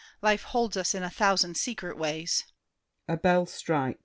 [0.23, 2.43] Life holds us in a thousand secret ways.